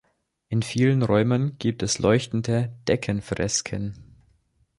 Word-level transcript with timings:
In 0.49 0.63
vielen 0.63 1.03
Räumen 1.03 1.59
gibt 1.59 1.83
es 1.83 1.99
leuchtende 1.99 2.73
Deckenfresken. 2.87 4.03